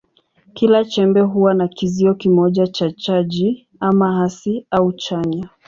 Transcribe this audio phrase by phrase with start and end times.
[0.53, 5.49] Kila chembe huwa na kizio kimoja cha chaji, ama hasi au chanya.